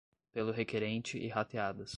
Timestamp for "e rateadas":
1.19-1.89